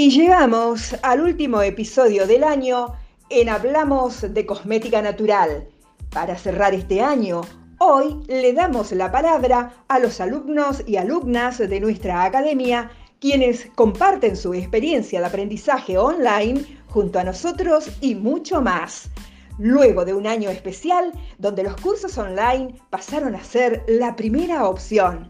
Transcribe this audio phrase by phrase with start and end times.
[0.00, 2.94] Y llegamos al último episodio del año
[3.30, 5.66] en Hablamos de Cosmética Natural.
[6.10, 7.40] Para cerrar este año,
[7.80, 14.36] hoy le damos la palabra a los alumnos y alumnas de nuestra academia, quienes comparten
[14.36, 19.10] su experiencia de aprendizaje online junto a nosotros y mucho más.
[19.58, 25.28] Luego de un año especial donde los cursos online pasaron a ser la primera opción.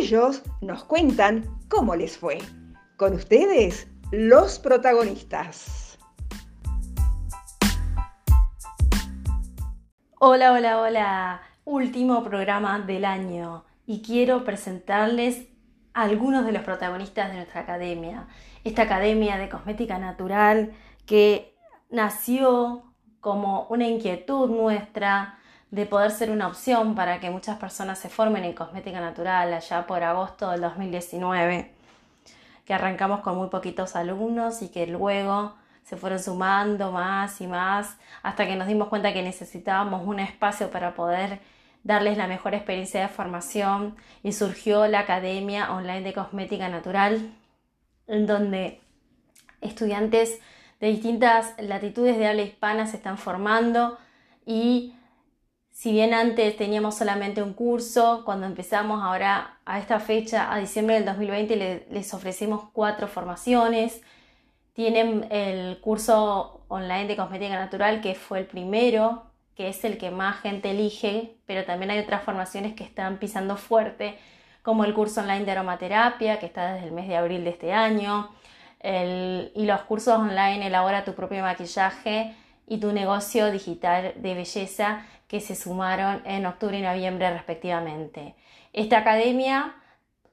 [0.00, 2.38] Ellos nos cuentan cómo les fue.
[2.96, 5.98] Con ustedes, los protagonistas.
[10.18, 11.42] Hola, hola, hola.
[11.64, 15.48] Último programa del año y quiero presentarles
[15.92, 18.26] algunos de los protagonistas de nuestra academia.
[18.64, 20.72] Esta academia de cosmética natural
[21.04, 21.54] que
[21.90, 22.84] nació
[23.20, 25.38] como una inquietud nuestra
[25.70, 29.86] de poder ser una opción para que muchas personas se formen en cosmética natural allá
[29.86, 31.77] por agosto del 2019,
[32.68, 37.96] que arrancamos con muy poquitos alumnos y que luego se fueron sumando más y más
[38.22, 41.40] hasta que nos dimos cuenta que necesitábamos un espacio para poder
[41.82, 47.32] darles la mejor experiencia de formación y surgió la Academia Online de Cosmética Natural,
[48.06, 48.82] en donde
[49.62, 50.38] estudiantes
[50.78, 53.96] de distintas latitudes de habla hispana se están formando
[54.44, 54.92] y
[55.78, 60.96] si bien antes teníamos solamente un curso, cuando empezamos ahora a esta fecha, a diciembre
[60.96, 64.02] del 2020, les ofrecemos cuatro formaciones.
[64.72, 70.10] Tienen el curso online de cosmética natural, que fue el primero, que es el que
[70.10, 74.18] más gente elige, pero también hay otras formaciones que están pisando fuerte,
[74.62, 77.72] como el curso online de aromaterapia, que está desde el mes de abril de este
[77.72, 78.30] año,
[78.82, 82.34] y los cursos online Elabora tu propio maquillaje
[82.66, 88.34] y tu negocio digital de belleza, que se sumaron en octubre y noviembre respectivamente.
[88.72, 89.76] Esta academia,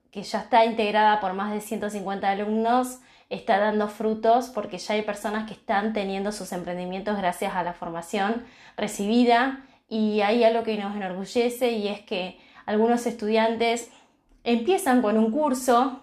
[0.09, 5.01] que ya está integrada por más de 150 alumnos, está dando frutos porque ya hay
[5.01, 8.45] personas que están teniendo sus emprendimientos gracias a la formación
[8.77, 13.89] recibida y hay algo que nos enorgullece y es que algunos estudiantes
[14.43, 16.01] empiezan con un curso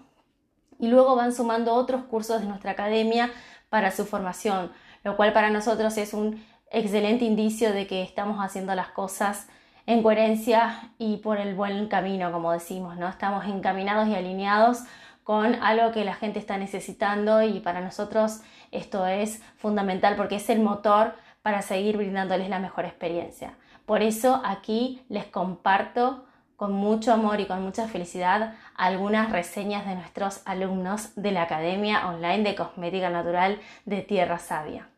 [0.78, 3.30] y luego van sumando otros cursos de nuestra academia
[3.68, 4.72] para su formación,
[5.04, 9.48] lo cual para nosotros es un excelente indicio de que estamos haciendo las cosas
[9.86, 13.08] en coherencia y por el buen camino, como decimos, ¿no?
[13.08, 14.84] Estamos encaminados y alineados
[15.24, 18.40] con algo que la gente está necesitando y para nosotros
[18.70, 23.54] esto es fundamental porque es el motor para seguir brindándoles la mejor experiencia.
[23.86, 26.24] Por eso aquí les comparto
[26.56, 32.06] con mucho amor y con mucha felicidad algunas reseñas de nuestros alumnos de la Academia
[32.08, 34.91] Online de Cosmética Natural de Tierra Sabia.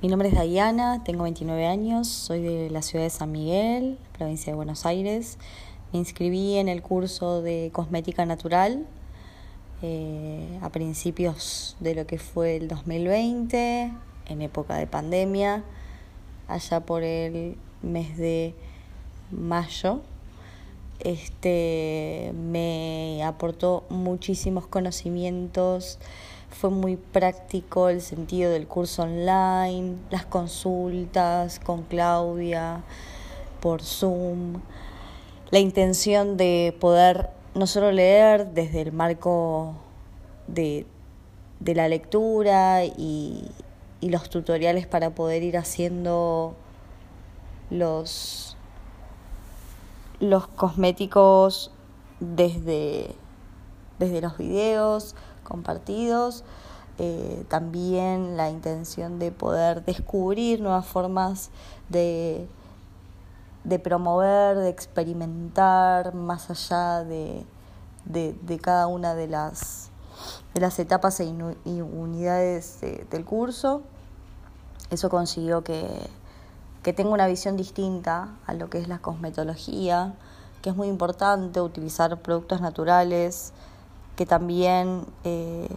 [0.00, 4.52] Mi nombre es Diana, tengo 29 años, soy de la ciudad de San Miguel, provincia
[4.52, 5.38] de Buenos Aires.
[5.92, 8.86] Me inscribí en el curso de cosmética natural
[9.82, 13.92] eh, a principios de lo que fue el 2020,
[14.26, 15.64] en época de pandemia,
[16.46, 18.54] allá por el mes de
[19.32, 20.02] mayo.
[21.00, 25.98] Este me aportó muchísimos conocimientos
[26.50, 32.82] fue muy práctico el sentido del curso online, las consultas con Claudia
[33.60, 34.60] por Zoom,
[35.50, 39.74] la intención de poder no solo leer desde el marco
[40.46, 40.86] de,
[41.64, 43.50] la lectura y,
[44.00, 46.54] y los tutoriales para poder ir haciendo
[47.70, 48.56] los,
[50.20, 51.72] los cosméticos
[52.20, 53.14] desde,
[53.98, 55.14] desde los videos,
[55.48, 56.44] compartidos.
[56.98, 61.50] Eh, también la intención de poder descubrir nuevas formas
[61.88, 62.48] de,
[63.64, 67.46] de promover, de experimentar más allá de,
[68.04, 69.90] de, cada una de las,
[70.54, 72.80] de las etapas e unidades
[73.10, 73.82] del curso.
[74.90, 75.86] Eso consiguió que,
[76.82, 80.14] que tenga una visión distinta a lo que es la cosmetología,
[80.62, 83.52] que es muy importante utilizar productos naturales,
[84.18, 85.68] que también eh,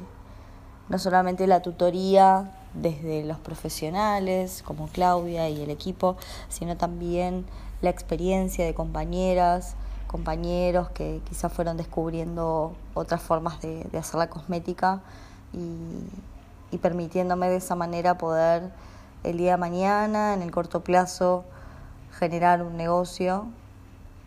[0.89, 6.17] no solamente la tutoría desde los profesionales como Claudia y el equipo,
[6.49, 7.45] sino también
[7.83, 9.75] la experiencia de compañeras,
[10.07, 15.01] compañeros que quizás fueron descubriendo otras formas de, hacer la cosmética
[15.53, 18.71] y, permitiéndome de esa manera poder
[19.23, 21.43] el día de mañana, en el corto plazo,
[22.17, 23.45] generar un negocio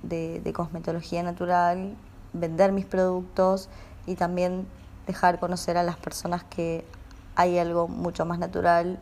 [0.05, 1.97] de, de cosmetología natural,
[2.33, 3.69] vender mis productos
[4.07, 4.67] y también
[5.07, 6.85] dejar conocer a las personas que
[7.37, 8.99] hay algo mucho más natural,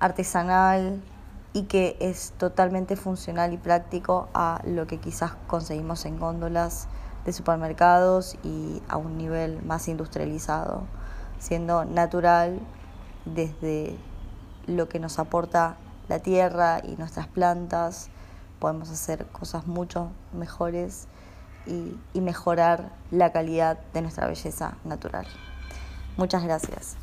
[0.00, 1.00] artesanal
[1.52, 6.88] y que es totalmente funcional y práctico a lo que quizás conseguimos en góndolas
[7.24, 10.84] de supermercados y a un nivel más industrializado,
[11.38, 12.58] siendo natural
[13.24, 13.96] desde
[14.66, 15.76] lo que nos aporta
[16.08, 18.08] la tierra y nuestras plantas,
[18.58, 21.06] podemos hacer cosas mucho mejores
[21.66, 25.26] y, mejorar la calidad de nuestra belleza natural.
[26.16, 26.96] Muchas gracias.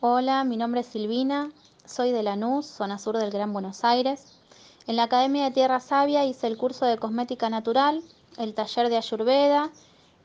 [0.00, 1.50] Hola, mi nombre es Silvina,
[1.84, 4.38] soy de Lanús, zona sur del Gran Buenos Aires.
[4.86, 8.02] En la Academia de Tierra Sabia hice el curso de cosmética natural,
[8.36, 9.70] el taller de Ayurveda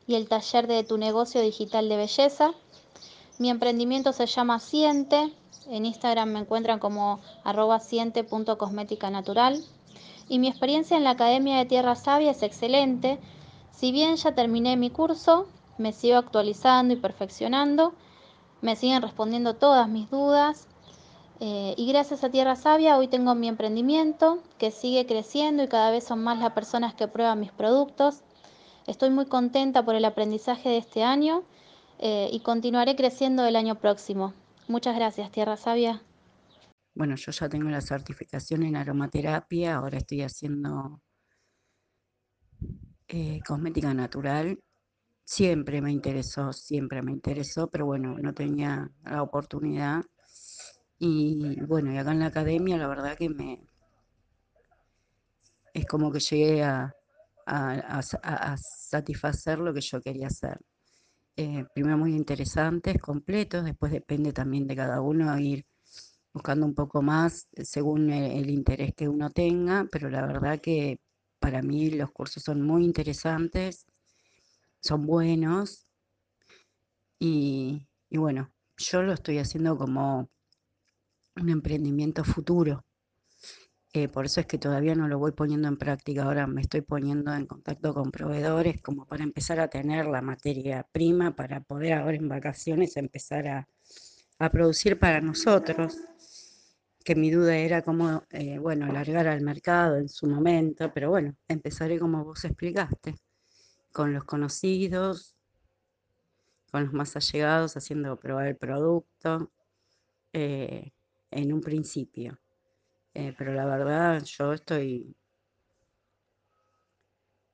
[0.07, 2.51] y el taller de tu negocio digital de belleza.
[3.37, 5.31] Mi emprendimiento se llama Siente,
[5.69, 9.63] en Instagram me encuentran como arroba siente.cosmética natural.
[10.29, 13.19] Y mi experiencia en la Academia de Tierra Sabia es excelente.
[13.71, 15.47] Si bien ya terminé mi curso,
[15.77, 17.93] me sigo actualizando y perfeccionando
[18.61, 20.67] me siguen respondiendo todas mis dudas.
[21.39, 25.91] Eh, y gracias a Tierra Sabia hoy tengo mi emprendimiento que sigue creciendo y cada
[25.91, 28.21] vez son más las personas que prueban mis productos.
[28.87, 31.43] Estoy muy contenta por el aprendizaje de este año
[31.99, 34.33] eh, y continuaré creciendo el año próximo.
[34.67, 36.01] Muchas gracias, Tierra Sabia.
[36.97, 40.99] Bueno, yo ya tengo la certificación en aromaterapia, ahora estoy haciendo
[43.07, 44.59] eh, cosmética natural
[45.23, 50.05] Siempre me interesó, siempre me interesó, pero bueno, no tenía la oportunidad.
[50.97, 53.61] Y bueno, y acá en la academia la verdad que me...
[55.73, 56.95] Es como que llegué a,
[58.57, 60.59] satisfacer lo que yo quería hacer.
[61.35, 65.65] Eh, primero muy interesantes, completos, después depende también de cada uno ir
[66.37, 70.99] buscando un poco más según el interés que uno tenga, pero la verdad que
[71.39, 73.85] para mí los cursos son muy interesantes
[74.81, 75.85] son buenos
[77.19, 80.29] y, bueno, yo lo estoy haciendo como
[81.35, 82.85] un emprendimiento futuro.
[83.93, 86.23] Eh, por eso es que todavía no lo voy poniendo en práctica.
[86.23, 90.87] Ahora me estoy poniendo en contacto con proveedores como para empezar a tener la materia
[90.91, 93.67] prima para poder ahora en vacaciones empezar a,
[94.51, 95.97] producir para nosotros.
[97.07, 101.37] Que mi duda era cómo, eh, bueno, largar al mercado en su momento, pero bueno,
[101.47, 103.15] empezaré como vos explicaste
[103.93, 105.33] con los conocidos,
[106.69, 109.53] con los más allegados, haciendo probar el producto
[110.33, 110.91] eh,
[111.31, 112.37] en un principio.
[113.13, 115.15] Eh, pero la verdad, yo estoy,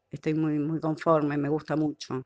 [0.10, 2.24] estoy muy, muy conforme, me gusta mucho.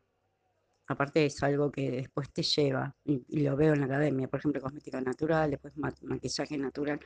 [0.88, 4.62] Aparte es algo que después te lleva, y, lo veo en la academia, por ejemplo,
[4.62, 7.00] cosmética natural, después maquillaje natural,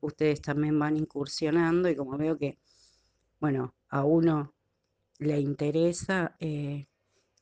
[0.00, 2.58] ustedes también van incursionando y como veo que,
[3.38, 4.54] bueno, a uno
[5.18, 6.86] le interesa, eh,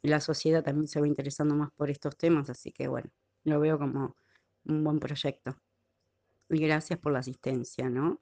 [0.02, 3.10] la sociedad también se va interesando más por estos temas, así que bueno,
[3.44, 4.16] lo veo como
[4.64, 5.56] un buen proyecto.
[6.50, 8.20] Y gracias por la asistencia, ¿no?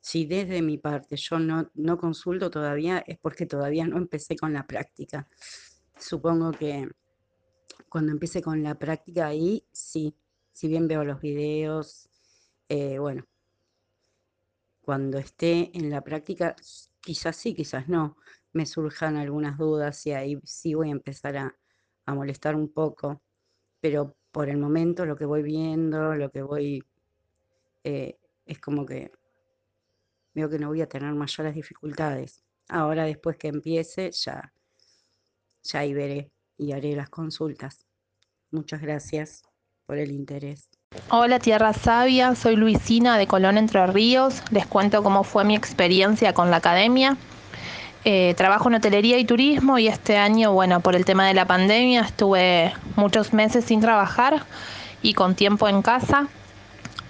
[0.00, 4.52] Si desde mi parte yo no, no consulto todavía, es porque todavía no empecé con
[4.52, 5.26] la práctica.
[5.98, 6.88] Supongo que
[7.88, 10.14] cuando empiece con la práctica ahí, sí,
[10.52, 12.08] si bien veo los videos,
[12.68, 13.26] eh, bueno,
[14.80, 16.54] cuando esté en la práctica,
[17.00, 18.16] quizás sí, quizás no,
[18.52, 21.56] me surjan algunas dudas y ahí sí voy a empezar a,
[22.06, 23.20] molestar un poco,
[23.80, 26.84] pero por el momento lo que voy viendo, lo que voy,
[27.84, 29.10] eh, es como que
[30.34, 32.44] veo que no voy a tener mayores dificultades.
[32.68, 34.52] Ahora después que empiece ya,
[35.62, 37.86] ya ahí veré y haré las consultas.
[38.50, 39.42] Muchas gracias
[39.86, 40.68] por el interés.
[41.10, 44.42] Hola Tierra Sabia, soy Luisina de Colón Entre Ríos.
[44.50, 47.16] Les cuento cómo fue mi experiencia con la academia.
[48.04, 51.44] Eh, trabajo en hotelería y turismo y este año, bueno, por el tema de la
[51.44, 54.44] pandemia estuve muchos meses sin trabajar
[55.02, 56.28] y con tiempo en casa.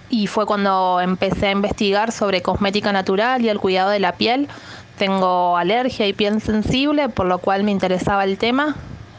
[0.09, 4.47] Y fue cuando empecé a investigar sobre cosmética natural y el cuidado de la piel.
[4.97, 8.75] Tengo alergia y piel sensible, por lo cual me interesaba el tema.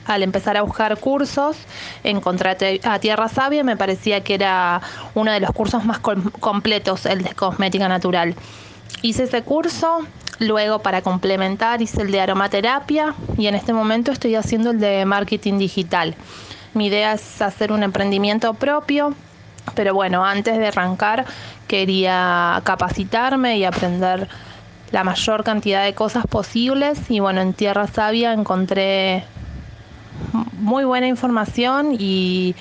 [0.09, 1.57] Al empezar a buscar cursos,
[2.03, 4.81] encontré a Tierra Sabia, me parecía que era
[5.15, 8.35] uno de los cursos más completos, el de cosmética natural.
[9.03, 10.05] Hice ese curso,
[10.41, 15.05] Luego para complementar hice el de aromaterapia y en este momento estoy haciendo el de
[15.05, 16.15] marketing digital.
[16.75, 19.15] Mi idea es hacer un emprendimiento propio,
[19.75, 21.25] pero bueno, antes de arrancar
[21.67, 24.29] quería capacitarme y aprender
[24.93, 29.25] la mayor cantidad de cosas posibles y bueno, en Tierra Sabia encontré
[30.53, 32.55] muy buena información y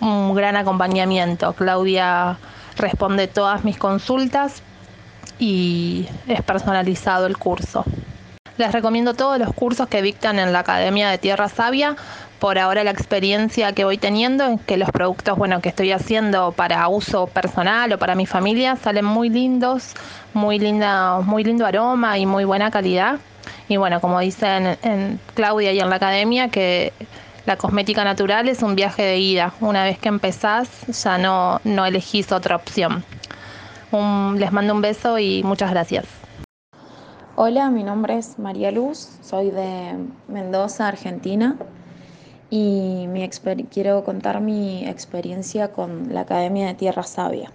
[0.00, 1.52] un gran acompañamiento.
[1.52, 2.38] Claudia
[2.76, 4.62] responde todas mis consultas
[5.38, 7.84] y es personalizado el curso.
[8.56, 11.96] Les recomiendo todos los cursos que dictan en la Academia de Tierra Sabia
[12.38, 16.52] por ahora la experiencia que voy teniendo es que los productos bueno, que estoy haciendo
[16.52, 19.94] para uso personal o para mi familia salen muy lindos,
[20.34, 23.18] muy, linda, muy lindo aroma y muy buena calidad.
[23.68, 26.92] Y bueno, como dicen en Claudia y en la academia, que
[27.44, 29.52] la cosmética natural es un viaje de ida.
[29.60, 33.04] Una vez que empezás ya no, no elegís otra opción.
[34.36, 36.06] les mando un beso y muchas gracias.
[37.36, 39.94] Hola, mi nombre es María Luz, soy de
[40.26, 41.56] Mendoza, Argentina
[42.50, 43.06] y
[43.70, 47.52] quiero contar mi experiencia con la Academia de Tierra Sabia.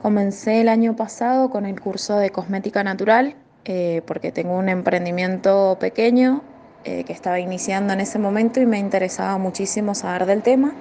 [0.00, 3.34] Comencé el año pasado con el curso de cosmética natural
[3.68, 6.42] eh, porque tengo un emprendimiento pequeño
[6.84, 10.72] eh, que estaba iniciando en ese momento y me interesaba muchísimo saber del tema.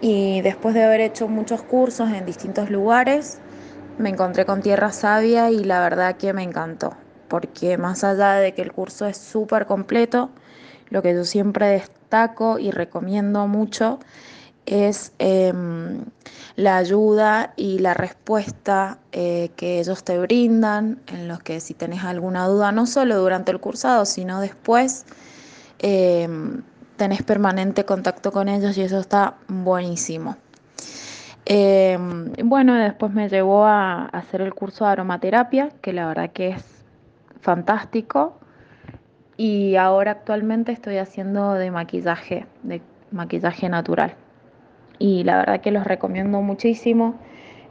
[0.00, 3.38] Y después de haber hecho muchos cursos en distintos lugares,
[3.98, 6.94] me encontré con Tierra Sabia y la verdad que me encantó,
[7.26, 10.30] porque más allá de que el curso es súper completo,
[10.90, 13.98] lo que yo siempre destaco y recomiendo mucho
[14.68, 16.04] es em,
[16.56, 22.04] la ayuda y la respuesta eh, que ellos te brindan, en los que si tenés
[22.04, 25.06] alguna duda, no solo durante el cursado, sino después,
[25.78, 26.62] em,
[26.96, 30.36] tenés permanente contacto con ellos y eso está buenísimo.
[31.46, 36.50] Em, bueno, después me llevó a hacer el curso de aromaterapia, que la verdad que
[36.50, 36.64] es
[37.40, 38.38] fantástico.
[39.38, 42.82] Y ahora actualmente estoy haciendo de maquillaje, de
[43.12, 44.14] maquillaje natural.
[44.98, 47.14] Y la verdad que los recomiendo muchísimo.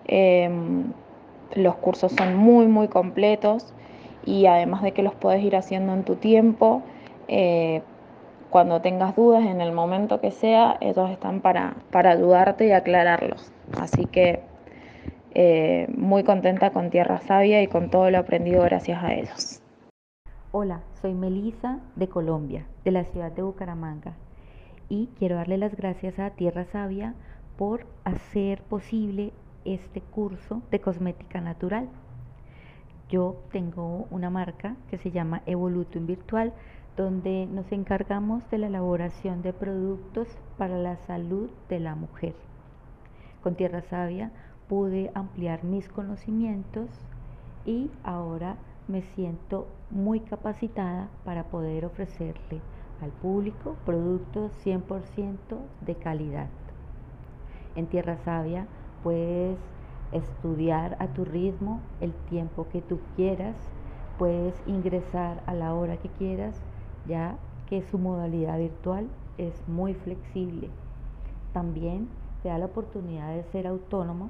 [0.05, 0.85] Em,
[1.55, 3.73] los cursos son muy, muy completos
[4.25, 6.81] y además de que los puedes ir haciendo en tu tiempo,
[7.27, 7.81] eh,
[8.49, 13.51] cuando tengas dudas, en el momento que sea, ellos están para, para ayudarte y aclararlos.
[13.79, 14.41] Así que
[15.33, 19.61] eh, muy contenta con Tierra Sabia y con todo lo aprendido gracias a ellos.
[20.51, 24.13] Hola, soy Melisa de Colombia, de la ciudad de Bucaramanga,
[24.89, 27.13] y quiero darle las gracias a Tierra Sabia
[27.57, 29.33] por hacer posible
[29.65, 31.89] este curso de cosmética natural.
[33.09, 36.53] Yo tengo una marca que se llama Evolutum Virtual,
[36.95, 40.27] donde nos encargamos de la elaboración de productos
[40.57, 42.33] para la salud de la mujer.
[43.43, 44.31] Con Tierra Sabia
[44.67, 46.89] pude ampliar mis conocimientos
[47.65, 52.61] y ahora me siento muy capacitada para poder ofrecerle
[53.01, 55.37] al público productos 100%
[55.81, 56.49] de calidad.
[57.75, 58.67] En Tierra Sabia
[59.03, 59.57] puedes
[60.11, 63.55] estudiar a tu ritmo el tiempo que tú quieras,
[64.17, 66.55] puedes ingresar a la hora que quieras,
[67.07, 67.37] ya
[67.69, 70.69] que su modalidad virtual es muy flexible.
[71.53, 72.07] También
[72.41, 74.29] te da la oportunidad de ser autónomo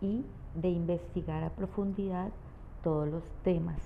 [0.00, 2.30] y de investigar a profundidad
[2.82, 3.78] todos los temas.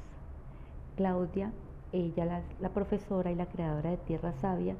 [0.96, 1.52] Claudia,
[1.94, 4.74] ella la, profesora y la creadora de Tierra Sabia,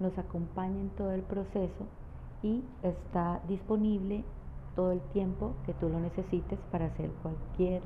[0.00, 1.86] nos acompaña en todo el proceso
[2.42, 4.24] y está disponible
[4.74, 7.82] todo el tiempo que tú lo necesites para hacer cualquier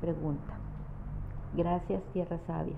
[0.00, 0.58] pregunta.
[1.54, 2.76] Gracias, Tierra Sabia.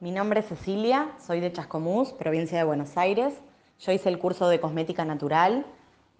[0.00, 3.34] Mi nombre es Cecilia, soy de Chascomús, provincia de Buenos Aires.
[3.80, 5.66] Yo hice el curso de cosmética natural.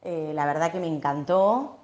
[0.02, 1.78] Eh, la verdad que me encantó.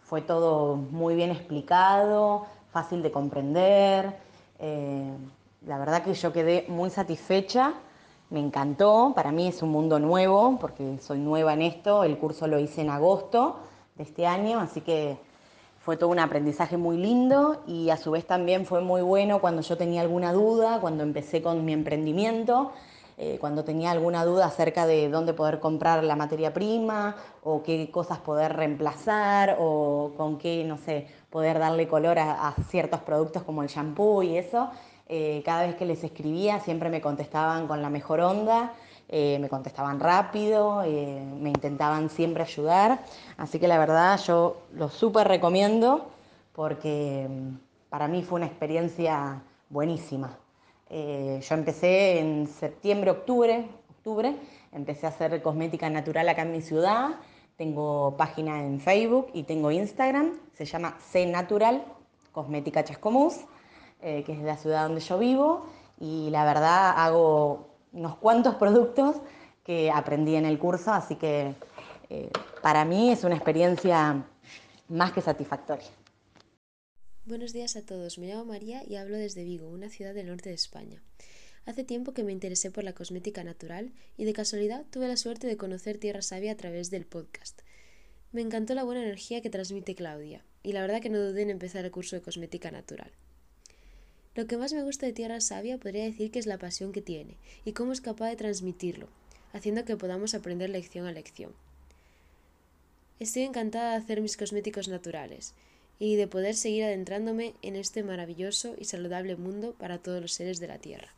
[0.00, 4.16] Fue todo muy bien explicado, fácil de comprender.
[4.58, 5.16] Eh,
[5.66, 7.74] la verdad que yo quedé muy satisfecha,
[8.30, 12.46] me encantó, para mí es un mundo nuevo porque soy nueva en esto, el curso
[12.46, 13.56] lo hice en agosto
[13.94, 15.18] de este año, así que
[15.84, 19.62] fue todo un aprendizaje muy lindo y a su vez también fue muy bueno cuando
[19.62, 22.72] yo tenía alguna duda, cuando empecé con mi emprendimiento,
[23.18, 27.90] eh, cuando tenía alguna duda acerca de dónde poder comprar la materia prima o qué
[27.90, 33.62] cosas poder reemplazar o con qué, no sé, poder darle color a, ciertos productos como
[33.62, 34.70] el shampoo y eso.
[35.14, 38.72] Eh, cada vez que les escribía siempre me contestaban con la mejor onda,
[39.10, 42.98] eh, me contestaban rápido, me intentaban siempre ayudar.
[43.36, 46.06] Así que la verdad yo lo súper recomiendo
[46.54, 47.56] porque mm,
[47.90, 50.38] para mí fue una experiencia buenísima.
[50.88, 54.34] Eh, yo empecé en septiembre, octubre, octubre,
[54.72, 57.10] empecé a hacer cosmética natural acá en mi ciudad.
[57.58, 61.84] Tengo página en Facebook y tengo Instagram, se llama C Natural
[62.32, 63.40] Cosmética Chascomús,
[64.02, 65.66] eh, que es la ciudad donde yo vivo.
[65.98, 69.16] Y la verdad hago unos cuantos productos
[69.64, 71.54] que aprendí en el curso, así que
[72.10, 72.30] eh,
[72.60, 74.24] para mí es una experiencia
[74.88, 75.88] más que satisfactoria.
[77.24, 80.48] Buenos días a todos, me llamo María y hablo desde Vigo, una ciudad del norte
[80.48, 81.02] de España.
[81.64, 85.46] Hace tiempo que me interesé por la cosmética natural y de casualidad tuve la suerte
[85.46, 87.62] de conocer Tierra Sabia a través del podcast.
[88.32, 91.50] Me encantó la buena energía que transmite Claudia y la verdad que no dudé en
[91.50, 93.12] empezar el curso de cosmética natural.
[94.34, 97.02] Lo que más me gusta de Tierra Sabia podría decir que es la pasión que
[97.02, 99.08] tiene y cómo es capaz de transmitirlo.
[99.52, 101.52] haciendo que podamos aprender lección a lección.
[103.20, 105.52] Estoy encantada de hacer mis cosméticos naturales
[105.98, 110.58] y de poder seguir adentrándome en este maravilloso y saludable mundo para todos los seres
[110.58, 111.08] de la Tierra.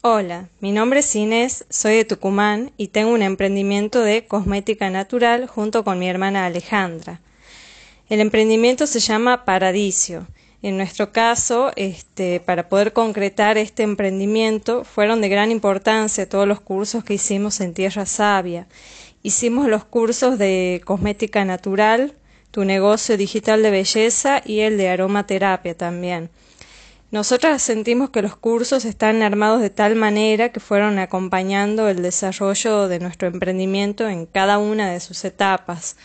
[0.00, 5.48] Hola, mi nombre es Inés, soy de Tucumán y tengo un emprendimiento de cosmética natural
[5.48, 7.20] junto con mi hermana Alejandra.
[8.08, 10.28] El emprendimiento se llama Paradiso.
[10.60, 16.60] En nuestro caso, este, para poder concretar este emprendimiento, fueron de gran importancia todos los
[16.60, 18.66] cursos que hicimos en Tierra Sabia.
[19.22, 22.14] Hicimos los cursos de cosmética natural,
[22.50, 26.28] tu negocio digital de belleza y el de aromaterapia también.
[27.12, 32.88] Nosotras sentimos que los cursos están armados de tal manera que fueron acompañando el desarrollo
[32.88, 35.96] de nuestro emprendimiento en cada una de sus etapas.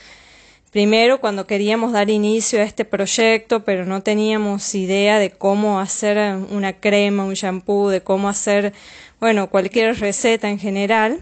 [0.74, 6.18] Primero, cuando queríamos dar inicio a este proyecto, pero no teníamos idea de cómo hacer
[6.50, 8.74] una crema, un shampoo, de cómo hacer,
[9.20, 11.20] bueno, cualquier receta en general,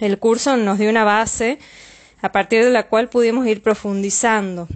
[0.00, 1.58] el curso nos dio una base
[2.22, 4.68] a partir de la cual pudimos ir profundizando.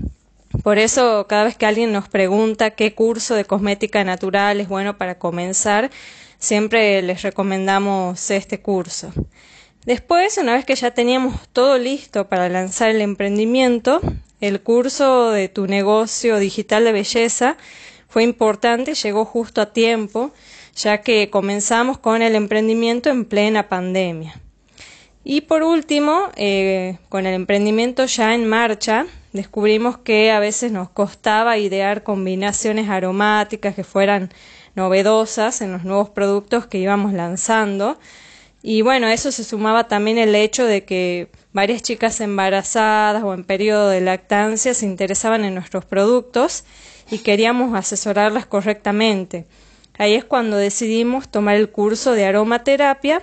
[0.63, 4.99] Por eso, cada vez que alguien nos pregunta qué curso de cosmética natural es bueno
[4.99, 5.91] para comenzar,
[6.39, 9.11] siempre les recomendamos este curso.
[9.85, 14.01] Después, una vez que ya teníamos todo listo para lanzar el emprendimiento,
[14.41, 17.57] el curso de tu negocio digital de belleza
[18.09, 20.31] fue importante, llegó justo a tiempo,
[20.77, 24.41] ya que comenzamos con el emprendimiento en plena pandemia.
[25.25, 30.91] Y por último, eh, con el emprendimiento ya en marcha, descubrimos que a veces nos
[30.91, 34.33] costaba idear combinaciones aromáticas que fueran
[34.77, 37.99] novedosas en los nuevos productos que íbamos lanzando
[38.63, 43.43] y bueno, eso se sumaba también el hecho de que varias chicas embarazadas o en
[43.43, 46.65] periodo de lactancia se interesaban en nuestros productos
[47.11, 49.47] y queríamos asesorarlas correctamente.
[49.99, 53.21] Ahí es cuando decidimos tomar el curso de aromaterapia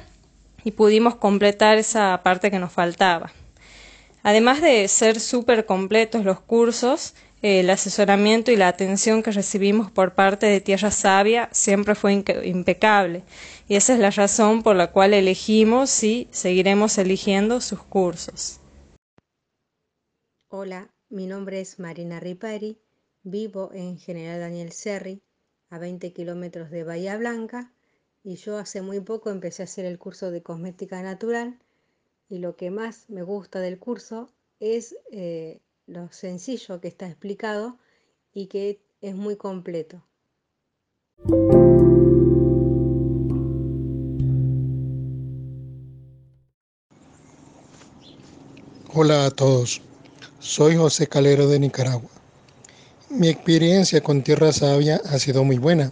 [0.66, 3.32] y pudimos completar esa parte que nos faltaba.
[4.24, 10.14] Además de ser súper completos los cursos, el asesoramiento y la atención que recibimos por
[10.14, 13.24] parte de Tierra Sabia siempre fue impecable
[13.68, 18.60] y esa es la razón por la cual elegimos y seguiremos eligiendo sus cursos.
[20.50, 22.78] Hola, mi nombre es Marina Ripari,
[23.24, 25.22] vivo en General Daniel Serri,
[25.70, 27.72] a 20 kilómetros de Bahía Blanca,
[28.24, 31.60] y yo hace muy poco empecé a hacer el curso de cosmética natural
[32.28, 37.78] y lo que más me gusta del curso es eh, lo sencillo que está explicado
[38.32, 40.04] y que es muy completo.
[48.94, 49.82] Hola a todos,
[50.40, 52.10] soy José Calero de Nicaragua.
[53.10, 55.92] Mi experiencia con Tierra Sabia ha sido muy buena,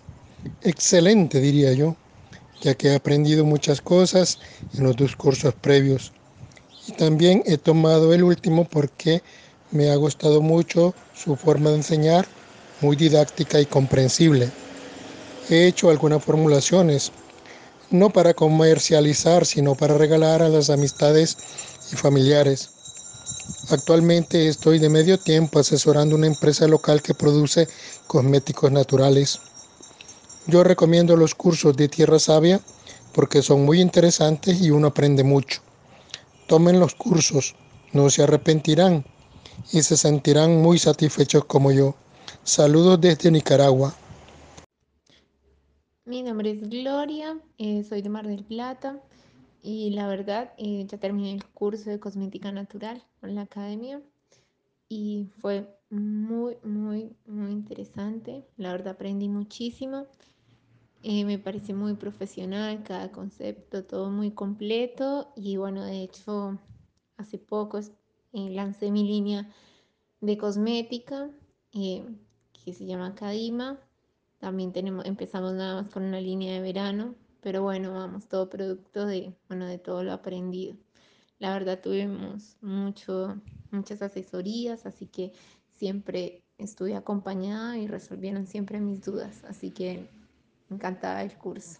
[0.61, 1.95] excelente diría yo,
[2.61, 4.39] ya que he aprendido muchas cosas
[4.75, 6.13] en los dos cursos previos.
[6.87, 9.21] Y también he tomado el último porque
[9.71, 12.27] me ha gustado mucho su forma de enseñar,
[12.81, 14.49] muy didáctica y comprensible.
[15.49, 17.11] He hecho algunas formulaciones,
[17.89, 21.37] no para comercializar, sino para regalar a las amistades
[21.91, 22.69] y familiares.
[23.69, 27.67] Actualmente estoy de medio tiempo asesorando una empresa local que produce
[28.07, 29.39] cosméticos naturales.
[30.45, 32.61] Yo recomiendo los cursos de Tierra Sabia
[33.13, 35.61] porque son muy interesantes y uno aprende mucho.
[36.47, 37.55] Tomen los cursos,
[37.91, 39.03] no se arrepentirán
[39.71, 41.95] y se sentirán muy satisfechos como yo.
[42.43, 43.93] Saludos desde Nicaragua.
[46.05, 49.01] Mi nombre es Gloria, eh, soy de Mar del Plata
[49.61, 54.01] y la verdad eh, ya terminé el curso de cosmética natural en la academia
[54.87, 58.45] y fue muy, muy, muy interesante.
[58.55, 60.07] La verdad aprendí muchísimo.
[61.03, 66.57] Eh, me parece muy profesional cada concepto, todo muy completo y bueno, de hecho
[67.17, 67.79] hace poco
[68.31, 69.49] lancé mi línea
[70.21, 71.29] de cosmética
[71.71, 73.79] que se llama Kadima.
[74.39, 77.15] También tenemos, empezamos nada más con una línea de verano
[77.47, 80.75] pero bueno, vamos, todo producto de, bueno, de todo lo aprendido.
[81.39, 83.39] La verdad tuvimos mucho,
[83.71, 85.31] muchas asesorías, así que
[85.75, 90.09] siempre estuve acompañada y resolvieron siempre mis dudas, así que
[90.69, 91.79] encantada del curso.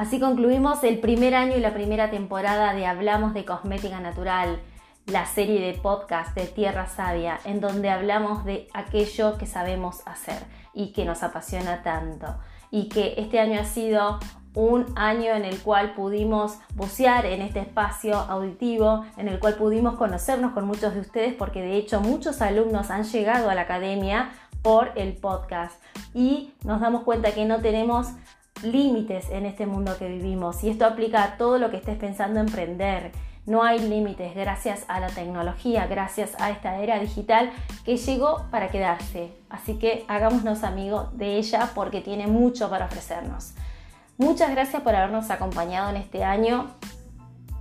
[0.00, 4.58] Así concluimos el primer año y la primera temporada de Hablamos de Cosmética Natural
[5.04, 10.38] la serie de podcast de Tierra Sabia, en donde hablamos de aquello que sabemos hacer
[10.72, 12.34] y que nos apasiona tanto.
[12.70, 14.20] Y que este año ha sido
[14.54, 19.96] un año en el cual pudimos bucear en este espacio auditivo, en el cual pudimos
[19.96, 24.30] conocernos con muchos de ustedes, porque de hecho muchos alumnos han llegado a la academia
[24.62, 25.78] por el podcast
[26.14, 28.08] y nos damos cuenta que no tenemos
[28.62, 32.40] límites en este mundo que vivimos y esto aplica a todo lo que estés pensando
[32.40, 33.12] emprender.
[33.46, 37.50] No hay límites gracias a la tecnología, gracias a esta era digital
[37.84, 39.32] que llegó para quedarse.
[39.48, 43.54] Así que hagámonos amigos de ella porque tiene mucho para ofrecernos.
[44.18, 46.68] Muchas gracias por habernos acompañado en este año.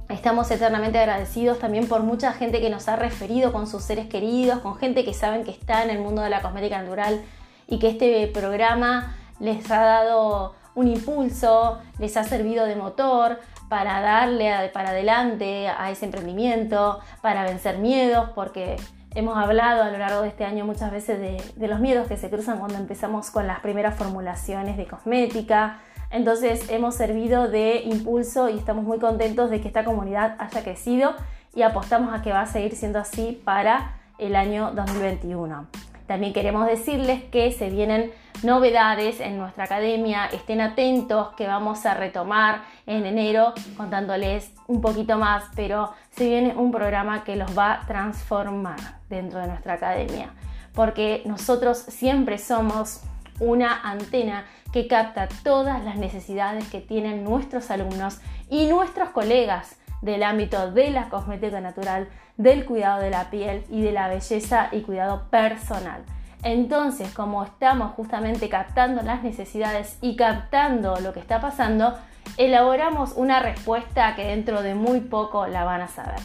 [0.10, 4.60] Estamos eternamente agradecidos también por mucha gente que nos ha referido con sus seres queridos,
[4.60, 7.22] con gente que saben que está en el mundo de la cosmética natural
[7.68, 14.02] y que este programa les ha dado un impulso, les ha servido de motor para
[14.02, 18.78] darle para adelante a ese emprendimiento, para vencer miedos, porque
[19.16, 22.18] hemos hablado a lo largo de este año muchas veces de, de los miedos que
[22.18, 25.80] se cruzan cuando empezamos con las primeras formulaciones de cosmética.
[26.12, 31.14] Entonces hemos servido de impulso y estamos muy contentos de que esta comunidad haya crecido
[31.54, 35.89] y apostamos a que va a seguir siendo así para el año 2021.
[36.10, 41.94] También queremos decirles que se vienen novedades en nuestra academia, estén atentos que vamos a
[41.94, 47.74] retomar en enero contándoles un poquito más, pero se viene un programa que los va
[47.74, 50.34] a transformar dentro de nuestra academia,
[50.74, 53.04] porque nosotros siempre somos
[53.40, 58.20] una antena que capta todas las necesidades que tienen nuestros alumnos
[58.50, 63.82] y nuestros colegas del ámbito de la cosmética natural, del cuidado de la piel y
[63.82, 66.04] de la belleza y cuidado personal.
[66.44, 71.98] Entonces, como estamos justamente captando las necesidades y captando lo que está pasando,
[72.38, 76.20] elaboramos una respuesta que dentro de muy poco la van a saber.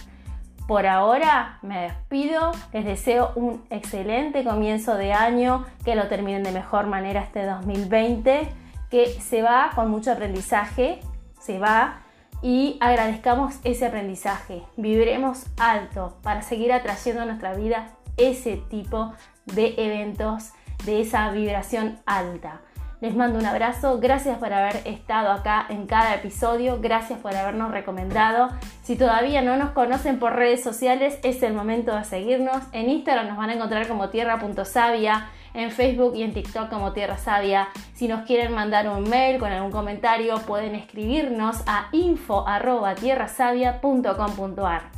[0.68, 6.52] Por ahora me despido, les deseo un excelente comienzo de año, que lo terminen de
[6.52, 8.48] mejor manera este 2020,
[8.90, 11.00] que se va con mucho aprendizaje,
[11.38, 12.03] se va
[12.44, 14.62] y agradezcamos ese aprendizaje.
[14.76, 19.14] Viviremos alto para seguir atrayendo a nuestra vida ese tipo
[19.46, 20.50] de eventos,
[20.84, 22.60] de esa vibración alta.
[23.00, 27.70] Les mando un abrazo, gracias por haber estado acá en cada episodio, gracias por habernos
[27.70, 28.50] recomendado.
[28.82, 32.62] Si todavía no nos conocen por redes sociales, es el momento de seguirnos.
[32.72, 37.16] En Instagram nos van a encontrar como tierra.savia, en Facebook y en TikTok como Tierra
[37.16, 37.68] Sabia.
[37.94, 44.90] Si nos quieren mandar un mail con algún comentario, pueden escribirnos a info.tierrasavia.com.ar.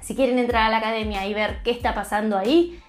[0.00, 2.80] Si quieren entrar a la academia y ver qué está pasando ahí,